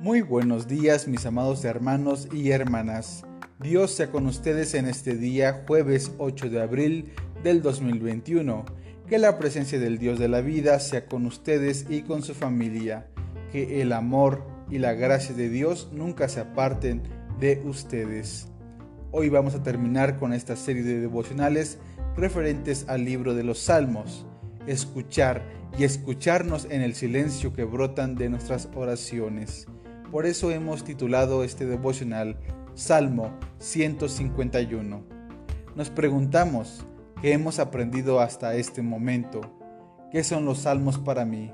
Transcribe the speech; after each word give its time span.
Muy 0.00 0.20
buenos 0.20 0.68
días 0.68 1.08
mis 1.08 1.26
amados 1.26 1.64
hermanos 1.64 2.28
y 2.32 2.52
hermanas. 2.52 3.24
Dios 3.58 3.90
sea 3.90 4.12
con 4.12 4.28
ustedes 4.28 4.74
en 4.74 4.86
este 4.86 5.16
día 5.16 5.64
jueves 5.66 6.12
8 6.18 6.50
de 6.50 6.62
abril 6.62 7.12
del 7.42 7.62
2021. 7.62 8.64
Que 9.08 9.18
la 9.18 9.40
presencia 9.40 9.80
del 9.80 9.98
Dios 9.98 10.20
de 10.20 10.28
la 10.28 10.40
vida 10.40 10.78
sea 10.78 11.06
con 11.06 11.26
ustedes 11.26 11.86
y 11.90 12.02
con 12.02 12.22
su 12.22 12.34
familia. 12.34 13.08
Que 13.50 13.82
el 13.82 13.92
amor 13.92 14.44
y 14.70 14.78
la 14.78 14.92
gracia 14.92 15.34
de 15.34 15.48
Dios 15.48 15.90
nunca 15.92 16.28
se 16.28 16.38
aparten 16.38 17.02
de 17.40 17.60
ustedes. 17.64 18.46
Hoy 19.10 19.30
vamos 19.30 19.56
a 19.56 19.64
terminar 19.64 20.16
con 20.16 20.32
esta 20.32 20.54
serie 20.54 20.84
de 20.84 21.00
devocionales 21.00 21.78
referentes 22.16 22.84
al 22.88 23.04
libro 23.04 23.34
de 23.34 23.42
los 23.42 23.58
Salmos. 23.58 24.26
Escuchar 24.68 25.42
y 25.76 25.82
escucharnos 25.82 26.68
en 26.70 26.82
el 26.82 26.94
silencio 26.94 27.52
que 27.52 27.64
brotan 27.64 28.14
de 28.14 28.28
nuestras 28.28 28.68
oraciones. 28.76 29.66
Por 30.10 30.24
eso 30.24 30.50
hemos 30.50 30.84
titulado 30.84 31.44
este 31.44 31.66
devocional 31.66 32.38
Salmo 32.74 33.38
151. 33.58 35.04
Nos 35.76 35.90
preguntamos, 35.90 36.86
¿qué 37.20 37.32
hemos 37.32 37.58
aprendido 37.58 38.18
hasta 38.20 38.54
este 38.54 38.80
momento? 38.80 39.42
¿Qué 40.10 40.24
son 40.24 40.46
los 40.46 40.60
salmos 40.60 40.96
para 40.96 41.26
mí? 41.26 41.52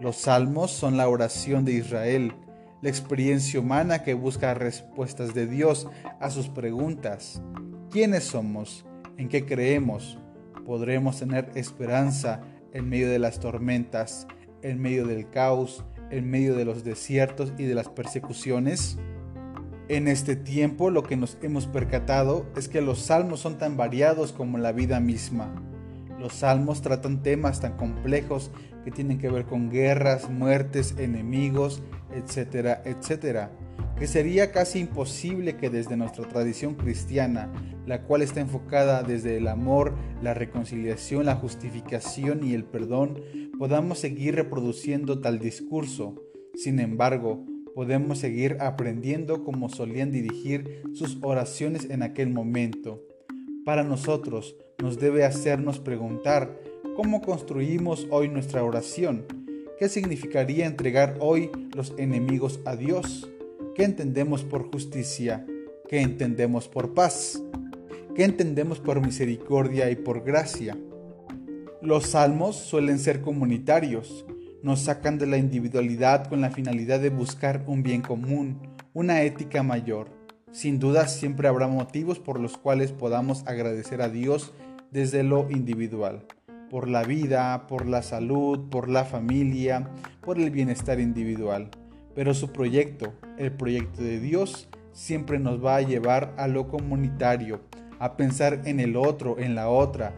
Los 0.00 0.16
salmos 0.16 0.72
son 0.72 0.96
la 0.96 1.08
oración 1.08 1.64
de 1.64 1.74
Israel, 1.74 2.34
la 2.82 2.88
experiencia 2.88 3.60
humana 3.60 4.02
que 4.02 4.14
busca 4.14 4.52
respuestas 4.52 5.32
de 5.32 5.46
Dios 5.46 5.86
a 6.18 6.30
sus 6.30 6.48
preguntas. 6.48 7.40
¿Quiénes 7.88 8.24
somos? 8.24 8.84
¿En 9.16 9.28
qué 9.28 9.46
creemos? 9.46 10.18
¿Podremos 10.66 11.20
tener 11.20 11.52
esperanza 11.54 12.40
en 12.72 12.88
medio 12.88 13.08
de 13.08 13.20
las 13.20 13.38
tormentas, 13.38 14.26
en 14.62 14.80
medio 14.80 15.06
del 15.06 15.30
caos, 15.30 15.84
en 16.10 16.30
medio 16.30 16.56
de 16.56 16.64
los 16.64 16.84
desiertos 16.84 17.52
y 17.58 17.64
de 17.64 17.74
las 17.74 17.88
persecuciones? 17.88 18.98
En 19.88 20.06
este 20.06 20.36
tiempo 20.36 20.90
lo 20.90 21.02
que 21.02 21.16
nos 21.16 21.36
hemos 21.42 21.66
percatado 21.66 22.46
es 22.56 22.68
que 22.68 22.80
los 22.80 23.00
salmos 23.00 23.40
son 23.40 23.58
tan 23.58 23.76
variados 23.76 24.32
como 24.32 24.58
la 24.58 24.72
vida 24.72 25.00
misma. 25.00 25.52
Los 26.18 26.34
salmos 26.34 26.82
tratan 26.82 27.22
temas 27.22 27.60
tan 27.60 27.76
complejos 27.76 28.50
que 28.84 28.90
tienen 28.90 29.18
que 29.18 29.30
ver 29.30 29.46
con 29.46 29.70
guerras, 29.70 30.30
muertes, 30.30 30.94
enemigos, 30.98 31.82
etcétera, 32.14 32.82
etcétera, 32.84 33.50
que 33.98 34.06
sería 34.06 34.52
casi 34.52 34.80
imposible 34.80 35.56
que 35.56 35.70
desde 35.70 35.96
nuestra 35.96 36.28
tradición 36.28 36.74
cristiana, 36.74 37.50
la 37.86 38.02
cual 38.02 38.22
está 38.22 38.40
enfocada 38.40 39.02
desde 39.02 39.36
el 39.36 39.48
amor, 39.48 39.94
la 40.22 40.34
reconciliación, 40.34 41.26
la 41.26 41.36
justificación 41.36 42.44
y 42.44 42.54
el 42.54 42.64
perdón, 42.64 43.20
podamos 43.60 43.98
seguir 43.98 44.36
reproduciendo 44.36 45.20
tal 45.20 45.38
discurso. 45.38 46.14
Sin 46.54 46.80
embargo, 46.80 47.44
podemos 47.74 48.18
seguir 48.18 48.56
aprendiendo 48.58 49.44
como 49.44 49.68
solían 49.68 50.10
dirigir 50.10 50.82
sus 50.94 51.18
oraciones 51.20 51.90
en 51.90 52.02
aquel 52.02 52.30
momento. 52.30 53.02
Para 53.66 53.84
nosotros 53.84 54.56
nos 54.78 54.98
debe 54.98 55.26
hacernos 55.26 55.78
preguntar 55.78 56.58
cómo 56.96 57.20
construimos 57.20 58.08
hoy 58.10 58.30
nuestra 58.30 58.64
oración, 58.64 59.26
qué 59.78 59.90
significaría 59.90 60.64
entregar 60.64 61.18
hoy 61.20 61.50
los 61.76 61.92
enemigos 61.98 62.60
a 62.64 62.76
Dios, 62.76 63.30
qué 63.74 63.84
entendemos 63.84 64.42
por 64.42 64.72
justicia, 64.72 65.44
qué 65.86 66.00
entendemos 66.00 66.66
por 66.66 66.94
paz, 66.94 67.42
qué 68.14 68.24
entendemos 68.24 68.80
por 68.80 69.04
misericordia 69.04 69.90
y 69.90 69.96
por 69.96 70.24
gracia. 70.24 70.78
Los 71.82 72.08
salmos 72.08 72.56
suelen 72.56 72.98
ser 72.98 73.22
comunitarios, 73.22 74.26
nos 74.62 74.80
sacan 74.80 75.16
de 75.16 75.26
la 75.26 75.38
individualidad 75.38 76.26
con 76.26 76.42
la 76.42 76.50
finalidad 76.50 77.00
de 77.00 77.08
buscar 77.08 77.64
un 77.66 77.82
bien 77.82 78.02
común, 78.02 78.58
una 78.92 79.22
ética 79.22 79.62
mayor. 79.62 80.10
Sin 80.52 80.78
duda 80.78 81.08
siempre 81.08 81.48
habrá 81.48 81.68
motivos 81.68 82.18
por 82.18 82.38
los 82.38 82.58
cuales 82.58 82.92
podamos 82.92 83.46
agradecer 83.46 84.02
a 84.02 84.10
Dios 84.10 84.52
desde 84.90 85.22
lo 85.22 85.50
individual, 85.50 86.26
por 86.68 86.86
la 86.86 87.02
vida, 87.02 87.66
por 87.66 87.86
la 87.86 88.02
salud, 88.02 88.68
por 88.68 88.90
la 88.90 89.06
familia, 89.06 89.88
por 90.20 90.38
el 90.38 90.50
bienestar 90.50 91.00
individual. 91.00 91.70
Pero 92.14 92.34
su 92.34 92.52
proyecto, 92.52 93.14
el 93.38 93.52
proyecto 93.52 94.02
de 94.02 94.20
Dios, 94.20 94.68
siempre 94.92 95.38
nos 95.38 95.64
va 95.64 95.76
a 95.76 95.82
llevar 95.82 96.34
a 96.36 96.46
lo 96.46 96.68
comunitario, 96.68 97.62
a 97.98 98.18
pensar 98.18 98.60
en 98.66 98.80
el 98.80 98.96
otro, 98.96 99.38
en 99.38 99.54
la 99.54 99.70
otra, 99.70 100.14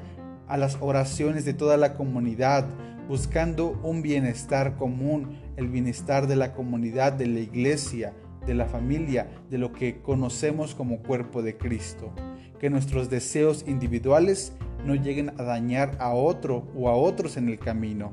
a 0.53 0.59
las 0.59 0.77
oraciones 0.83 1.47
de 1.47 1.55
toda 1.55 1.79
la 1.79 1.95
comunidad, 1.95 2.67
buscando 3.09 3.81
un 3.83 4.03
bienestar 4.03 4.77
común, 4.77 5.39
el 5.57 5.69
bienestar 5.69 6.27
de 6.27 6.37
la 6.37 6.53
comunidad, 6.53 7.15
de 7.15 7.27
la 7.27 7.41
iglesia, 7.41 8.13
de 8.45 8.53
la 8.53 8.67
familia, 8.67 9.31
de 9.49 9.57
lo 9.57 9.73
que 9.73 10.03
conocemos 10.03 10.75
como 10.75 10.99
cuerpo 10.99 11.41
de 11.41 11.57
Cristo. 11.57 12.12
Que 12.61 12.69
nuestros 12.69 13.09
deseos 13.09 13.65
individuales 13.67 14.53
no 14.85 14.95
lleguen 14.95 15.31
a 15.41 15.43
dañar 15.43 15.97
a 15.99 16.12
otro 16.12 16.71
o 16.77 16.91
a 16.91 16.97
otros 16.97 17.39
en 17.39 17.49
el 17.49 17.59
camino. 17.59 18.12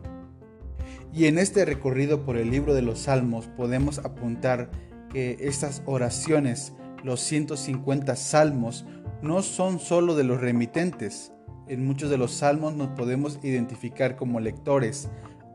Y 1.14 1.26
en 1.26 1.40
este 1.40 1.66
recorrido 1.66 2.26
por 2.26 2.38
el 2.38 2.52
libro 2.52 2.74
de 2.74 2.84
los 2.84 3.00
Salmos 3.00 3.48
podemos 3.48 4.00
apuntar 4.00 4.72
que 5.12 5.36
estas 5.42 5.84
oraciones, 5.86 6.72
los 7.04 7.20
150 7.20 8.16
salmos, 8.16 8.86
no 9.22 9.42
son 9.42 9.80
solo 9.80 10.16
de 10.16 10.24
los 10.24 10.40
remitentes, 10.40 11.34
en 11.70 11.86
muchos 11.86 12.10
de 12.10 12.18
los 12.18 12.32
salmos 12.32 12.74
nos 12.76 12.90
podemos 12.90 13.40
identificar 13.44 14.16
como 14.16 14.40
lectores, 14.40 15.08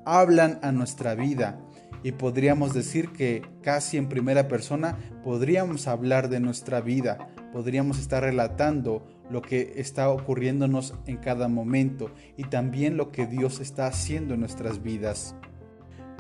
hablan 0.07 0.61
a 0.63 0.73
nuestra 0.73 1.15
vida 1.15 1.59
y 2.03 2.13
podríamos 2.13 2.73
decir 2.73 3.11
que 3.11 3.43
casi 3.63 3.97
en 3.97 4.09
primera 4.09 4.47
persona 4.47 4.97
podríamos 5.25 5.89
hablar 5.89 6.29
de 6.29 6.39
nuestra 6.39 6.81
vida, 6.81 7.29
podríamos 7.53 7.99
estar 7.99 8.23
relatando 8.23 9.07
lo 9.31 9.43
que 9.43 9.75
está 9.77 10.09
ocurriéndonos 10.11 10.95
en 11.07 11.17
cada 11.17 11.49
momento 11.49 12.11
y 12.37 12.45
también 12.45 12.97
lo 12.97 13.11
que 13.11 13.27
Dios 13.27 13.61
está 13.61 13.87
haciendo 13.87 14.35
en 14.35 14.41
nuestras 14.41 14.83
vidas. 14.83 15.35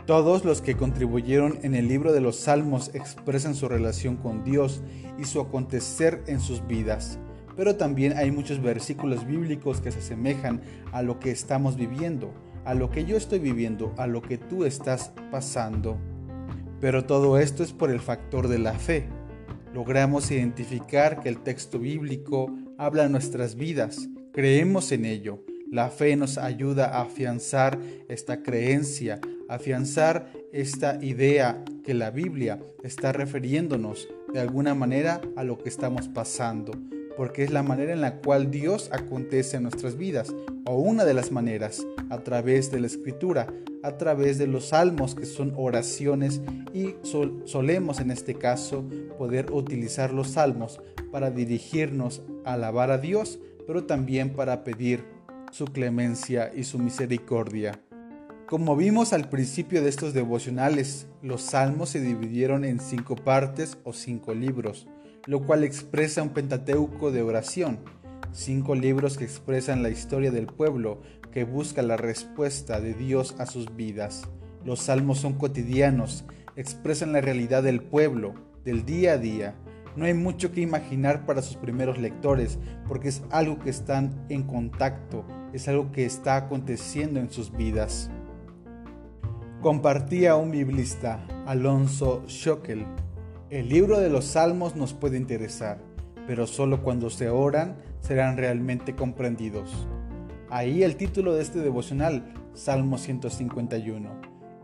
Todos 0.07 0.45
los 0.45 0.61
que 0.61 0.77
contribuyeron 0.77 1.61
en 1.63 1.75
el 1.75 1.89
libro 1.89 2.13
de 2.13 2.21
los 2.21 2.37
Salmos 2.37 2.91
expresan 2.95 3.55
su 3.55 3.69
relación 3.69 4.17
con 4.17 4.43
Dios 4.43 4.83
y 5.19 5.25
su 5.25 5.41
acontecer 5.41 6.23
en 6.27 6.41
sus 6.41 6.67
vidas 6.67 7.19
pero 7.57 7.77
también 7.77 8.17
hay 8.17 8.31
muchos 8.31 8.61
versículos 8.61 9.27
bíblicos 9.27 9.81
que 9.81 9.93
se 9.93 10.01
asemejan 10.01 10.61
a 10.93 11.03
lo 11.03 11.21
que 11.21 11.31
estamos 11.31 11.77
viviendo, 11.77 12.33
a 12.65 12.75
lo 12.75 12.91
que 12.91 13.05
yo 13.05 13.17
estoy 13.17 13.39
viviendo, 13.39 13.95
a 13.97 14.07
lo 14.07 14.23
que 14.23 14.39
tú 14.39 14.65
estás 14.65 15.13
pasando. 15.31 15.99
Pero 16.81 17.05
todo 17.05 17.39
esto 17.39 17.63
es 17.63 17.73
por 17.73 17.91
el 17.91 18.01
factor 18.01 18.49
de 18.49 18.59
la 18.59 18.75
fe. 18.75 19.07
Logramos 19.73 20.31
identificar 20.31 21.21
que 21.21 21.29
el 21.29 21.39
texto 21.39 21.79
bíblico 21.79 22.55
habla 22.79 23.09
nuestras 23.09 23.57
vidas, 23.57 24.09
creemos 24.33 24.93
en 24.93 25.05
ello. 25.05 25.45
La 25.71 25.89
fe 25.89 26.15
nos 26.15 26.39
ayuda 26.39 26.87
a 26.87 27.03
afianzar 27.03 27.81
esta 28.09 28.43
creencia, 28.43 29.21
afianzar 29.49 30.31
esta 30.53 31.03
idea 31.03 31.65
que 31.85 31.95
la 31.95 32.11
Biblia 32.11 32.61
está 32.85 33.13
refiriéndonos 33.13 34.09
de 34.33 34.41
alguna 34.41 34.75
manera 34.75 35.21
a 35.37 35.43
lo 35.43 35.59
que 35.59 35.69
estamos 35.69 36.09
pasando 36.09 36.73
porque 37.17 37.45
es 37.45 37.51
la 37.51 37.63
manera 37.63 37.93
en 37.93 38.01
la 38.01 38.17
cual 38.17 38.51
Dios 38.51 38.91
acontece 38.93 39.57
en 39.57 39.65
nuestras 39.65 39.97
vidas, 39.97 40.35
o 40.67 40.77
una 40.77 41.05
de 41.05 41.15
las 41.15 41.31
maneras, 41.31 41.87
a 42.11 42.19
través 42.19 42.71
de 42.71 42.81
la 42.81 42.87
escritura, 42.87 43.47
a 43.83 43.99
través 43.99 44.39
de 44.39 44.47
los 44.47 44.69
salmos 44.69 45.15
que 45.15 45.27
son 45.27 45.53
oraciones 45.57 46.41
y 46.73 46.95
solemos 47.45 48.01
en 48.01 48.11
este 48.11 48.35
caso 48.35 48.85
poder 49.19 49.53
utilizar 49.53 50.13
los 50.13 50.29
salmos 50.29 50.81
para 51.13 51.31
dirigirnos 51.31 52.23
a 52.45 52.55
alabar 52.55 52.91
a 52.91 52.99
Dios, 52.99 53.39
pero 53.67 53.85
también 53.85 54.31
para 54.31 54.65
pedir 54.65 55.05
su 55.53 55.67
clemencia 55.67 56.51
y 56.55 56.65
su 56.65 56.79
misericordia. 56.79 57.81
Como 58.47 58.77
vimos 58.77 59.13
al 59.13 59.29
principio 59.29 59.83
de 59.83 59.89
estos 59.89 60.13
devocionales, 60.13 61.07
los 61.23 61.43
salmos 61.43 61.91
se 61.91 62.01
dividieron 62.01 62.65
en 62.65 62.81
cinco 62.81 63.17
partes 63.17 63.79
o 63.85 63.93
cinco 63.93 64.35
libros 64.35 64.87
lo 65.27 65.43
cual 65.43 65.65
expresa 65.65 66.23
un 66.23 66.31
pentateuco 66.31 67.11
de 67.11 67.23
oración, 67.23 67.79
cinco 68.33 68.75
libros 68.75 69.17
que 69.17 69.25
expresan 69.25 69.83
la 69.83 69.91
historia 69.91 70.31
del 70.31 70.47
pueblo 70.47 71.01
que 71.33 71.45
busca 71.45 71.83
la 71.83 71.97
respuesta 71.97 72.81
de 72.81 72.95
Dios 72.95 73.35
a 73.39 73.47
sus 73.47 73.75
vidas. 73.75 74.29
Los 74.65 74.81
salmos 74.81 75.19
son 75.19 75.35
cotidianos, 75.35 76.25
expresan 76.57 77.13
la 77.13 77.21
realidad 77.21 77.63
del 77.63 77.83
pueblo, 77.83 78.35
del 78.65 78.85
día 78.85 79.15
a 79.15 79.19
día. 79.19 79.55
No 79.97 80.05
hay 80.05 80.15
mucho 80.15 80.53
que 80.53 80.61
imaginar 80.61 81.27
para 81.27 81.43
sus 81.43 81.57
primeros 81.57 81.99
lectores, 81.99 82.59
porque 82.87 83.09
es 83.09 83.23
algo 83.31 83.59
que 83.59 83.71
están 83.71 84.27
en 84.29 84.43
contacto, 84.43 85.25
es 85.53 85.69
algo 85.69 85.93
que 85.93 86.05
está 86.05 86.37
aconteciendo 86.37 87.21
en 87.21 87.31
sus 87.31 87.51
vidas. 87.57 88.11
Compartía 89.61 90.37
un 90.37 90.51
biblista, 90.51 91.27
Alonso 91.47 92.23
Schockel, 92.29 92.87
el 93.55 93.69
libro 93.69 94.01
de 94.01 94.11
los 94.11 94.25
Salmos 94.25 94.75
nos 94.75 94.95
puede 94.95 95.17
interesar, 95.17 95.79
pero 96.27 96.49
solo 96.49 96.83
cuando 96.83 97.09
se 97.09 97.31
oran 97.31 97.77
serán 98.01 98.37
realmente 98.37 98.97
comprendidos. 98.97 99.87
Ahí 100.51 100.83
el 100.83 100.97
título 100.97 101.35
de 101.35 101.43
este 101.43 101.61
devocional, 101.61 102.35
Salmo 102.53 102.99
151. 102.99 104.11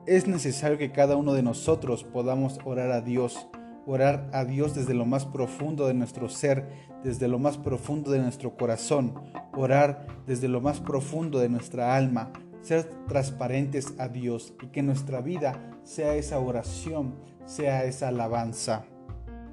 Es 0.06 0.26
necesario 0.26 0.76
que 0.76 0.90
cada 0.90 1.14
uno 1.14 1.34
de 1.34 1.44
nosotros 1.44 2.02
podamos 2.02 2.58
orar 2.64 2.90
a 2.90 3.00
Dios, 3.00 3.46
orar 3.86 4.28
a 4.32 4.44
Dios 4.44 4.74
desde 4.74 4.94
lo 4.94 5.06
más 5.06 5.24
profundo 5.24 5.86
de 5.86 5.94
nuestro 5.94 6.28
ser, 6.28 6.66
desde 7.04 7.28
lo 7.28 7.38
más 7.38 7.58
profundo 7.58 8.10
de 8.10 8.18
nuestro 8.18 8.56
corazón, 8.56 9.14
orar 9.52 10.04
desde 10.26 10.48
lo 10.48 10.60
más 10.60 10.80
profundo 10.80 11.38
de 11.38 11.48
nuestra 11.48 11.94
alma, 11.94 12.32
ser 12.60 12.90
transparentes 13.06 13.94
a 13.98 14.08
Dios 14.08 14.52
y 14.60 14.66
que 14.66 14.82
nuestra 14.82 15.20
vida 15.20 15.78
sea 15.84 16.16
esa 16.16 16.40
oración, 16.40 17.29
sea 17.46 17.84
esa 17.84 18.08
alabanza. 18.08 18.84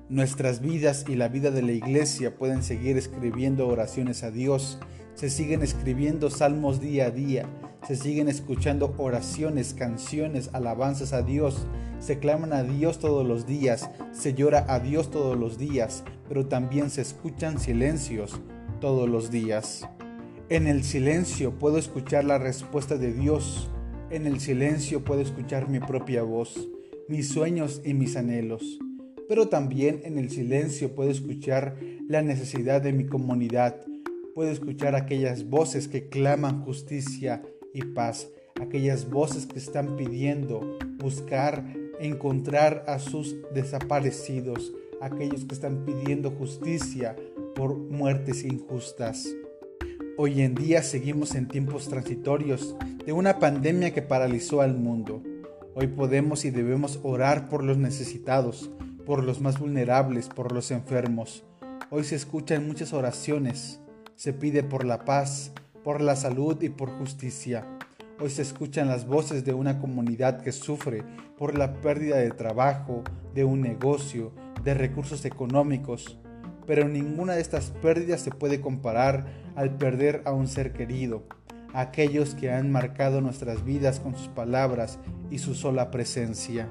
Nuestras 0.10 0.62
vidas 0.62 1.06
y 1.08 1.16
la 1.16 1.28
vida 1.28 1.52
de 1.52 1.62
la 1.62 1.74
iglesia 1.74 2.36
pueden 2.38 2.64
seguir 2.64 2.98
escribiendo 2.98 3.68
oraciones 3.68 4.24
a 4.24 4.32
Dios, 4.32 4.80
se 5.16 5.30
siguen 5.30 5.64
escribiendo 5.64 6.30
salmos 6.30 6.80
día 6.80 7.08
a 7.08 7.12
día, 7.12 7.46
se 7.88 7.96
siguen 7.96 8.30
escuchando 8.30 8.94
oraciones, 8.98 9.74
canciones, 9.74 10.50
alabanzas 10.54 11.12
a 11.12 11.24
Dios, 11.24 11.66
se 12.00 12.20
claman 12.20 12.54
a 12.54 12.64
Dios 12.64 13.00
todos 13.00 13.28
los 13.28 13.48
días, 13.48 13.90
se 14.12 14.34
llora 14.34 14.66
a 14.68 14.80
Dios 14.80 15.10
todos 15.10 15.38
los 15.38 15.58
días, 15.58 16.04
pero 16.28 16.46
también 16.46 16.90
se 16.90 17.02
escuchan 17.02 17.60
silencios 17.60 18.40
todos 18.80 19.10
los 19.10 19.32
días. 19.32 19.88
En 20.50 20.68
el 20.68 20.84
silencio 20.84 21.52
puedo 21.58 21.78
escuchar 21.78 22.24
la 22.24 22.38
respuesta 22.38 22.96
de 22.96 23.12
Dios. 23.12 23.70
En 24.10 24.26
el 24.26 24.40
silencio 24.40 25.04
puedo 25.04 25.20
escuchar 25.20 25.68
mi 25.68 25.80
propia 25.80 26.24
voz, 26.24 26.70
mis 27.08 27.30
sueños 27.30 27.82
y 27.86 27.94
mis 27.94 28.16
anhelos. 28.16 28.80
Pero 29.28 29.48
también 29.50 30.02
en 30.04 30.18
el 30.18 30.30
silencio 30.30 30.96
puedo 30.96 31.10
escuchar 31.10 31.78
la 32.08 32.22
necesidad 32.22 32.82
de 32.82 32.94
mi 32.94 33.06
comunidad. 33.06 33.86
Puedo 34.34 34.52
escuchar 34.52 34.96
aquellas 34.96 35.50
voces 35.50 35.88
que 35.88 36.10
claman 36.10 36.62
justicia 36.64 37.42
y 37.74 37.82
paz. 37.84 38.30
Aquellas 38.62 39.10
voces 39.10 39.46
que 39.46 39.60
están 39.60 39.96
pidiendo 39.98 40.78
buscar, 40.98 41.66
encontrar 42.00 42.84
a 42.88 43.00
sus 43.00 43.36
desaparecidos. 43.54 44.74
Aquellos 45.02 45.46
que 45.46 45.54
están 45.54 45.86
pidiendo 45.86 46.32
justicia 46.32 47.16
por 47.56 47.76
muertes 47.76 48.44
injustas. 48.44 49.28
Hoy 50.18 50.42
en 50.42 50.56
día 50.56 50.82
seguimos 50.82 51.36
en 51.36 51.48
tiempos 51.48 51.90
transitorios 51.90 52.76
de 53.06 53.14
una 53.14 53.40
pandemia 53.40 53.94
que 53.94 54.02
paralizó 54.02 54.62
al 54.62 54.76
mundo. 54.76 55.22
Hoy 55.80 55.86
podemos 55.86 56.44
y 56.44 56.50
debemos 56.50 57.00
orar 57.04 57.50
por 57.50 57.64
los 57.64 57.78
necesitados, 57.78 58.72
por 59.06 59.24
los 59.24 59.42
más 59.42 59.60
vulnerables, 59.60 60.28
por 60.28 60.52
los 60.52 60.72
enfermos. 60.72 61.44
Hoy 61.92 62.04
se 62.04 62.16
escuchan 62.16 62.66
muchas 62.66 62.94
oraciones. 62.94 63.80
Se 64.16 64.34
pide 64.34 64.64
por 64.64 64.86
la 64.86 65.06
paz, 65.06 65.52
por 65.84 66.02
la 66.02 66.16
salud 66.16 66.60
y 66.64 66.70
por 66.70 66.90
justicia. 66.98 67.64
Hoy 68.20 68.32
se 68.32 68.42
escuchan 68.42 68.88
las 68.88 69.06
voces 69.06 69.46
de 69.46 69.54
una 69.54 69.78
comunidad 69.78 70.42
que 70.42 70.52
sufre 70.52 71.04
por 71.38 71.56
la 71.56 71.80
pérdida 71.80 72.18
de 72.18 72.32
trabajo, 72.32 73.04
de 73.36 73.44
un 73.44 73.62
negocio, 73.62 74.34
de 74.64 74.74
recursos 74.74 75.26
económicos 75.26 76.18
pero 76.68 76.88
ninguna 76.90 77.34
de 77.34 77.42
estas 77.42 77.72
pérdidas 77.82 78.22
se 78.22 78.30
puede 78.30 78.62
comparar 78.62 79.26
al 79.56 79.78
perder 79.78 80.22
a 80.26 80.34
un 80.34 80.48
ser 80.48 80.74
querido, 80.74 81.24
aquellos 81.78 82.34
que 82.34 82.52
han 82.52 82.72
marcado 82.72 83.22
nuestras 83.22 83.64
vidas 83.64 84.00
con 84.00 84.16
sus 84.16 84.30
palabras 84.30 84.98
y 85.30 85.38
su 85.38 85.54
sola 85.54 85.92
presencia. 85.92 86.68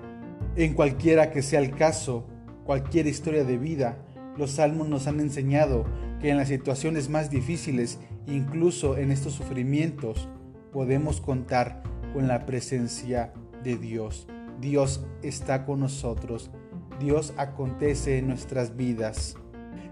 En 0.57 0.75
cualquiera 0.75 1.31
que 1.31 1.43
sea 1.43 1.61
el 1.61 1.77
caso, 1.77 2.27
cualquier 2.65 3.07
historia 3.07 3.45
de 3.45 3.57
vida, 3.57 3.99
los 4.37 4.51
salmos 4.51 4.89
nos 4.89 5.07
han 5.07 5.21
enseñado 5.21 5.87
que 6.21 6.31
en 6.31 6.37
las 6.37 6.49
situaciones 6.49 7.09
más 7.09 7.31
difíciles, 7.31 8.01
incluso 8.27 8.99
en 8.99 9.13
estos 9.13 9.35
sufrimientos, 9.35 10.29
podemos 10.73 11.21
contar 11.21 11.85
con 12.13 12.27
la 12.27 12.45
presencia 12.45 13.33
de 13.63 13.77
Dios. 13.77 14.27
Dios 14.61 15.07
está 15.23 15.65
con 15.65 15.79
nosotros. 15.79 16.51
Dios 16.99 17.33
acontece 17.37 18.19
en 18.19 18.27
nuestras 18.27 18.77
vidas. 18.77 19.37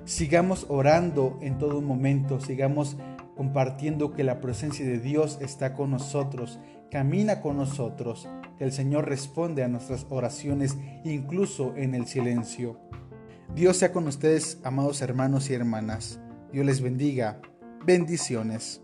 Sigamos 0.06 0.66
orando 0.68 1.38
en 1.40 1.56
todo 1.56 1.80
momento, 1.82 2.40
sigamos 2.40 2.96
compartiendo 3.36 4.12
que 4.12 4.24
la 4.24 4.40
presencia 4.40 4.86
de 4.86 4.98
Dios 4.98 5.38
está 5.40 5.74
con 5.74 5.90
nosotros, 5.90 6.58
camina 6.90 7.40
con 7.40 7.56
nosotros, 7.56 8.28
que 8.58 8.64
el 8.64 8.72
Señor 8.72 9.08
responde 9.08 9.64
a 9.64 9.68
nuestras 9.68 10.06
oraciones 10.10 10.76
incluso 11.04 11.74
en 11.76 11.94
el 11.94 12.06
silencio. 12.06 12.78
Dios 13.54 13.76
sea 13.76 13.92
con 13.92 14.06
ustedes, 14.06 14.60
amados 14.64 15.02
hermanos 15.02 15.50
y 15.50 15.54
hermanas. 15.54 16.20
Dios 16.52 16.66
les 16.66 16.80
bendiga. 16.80 17.40
Bendiciones. 17.84 18.83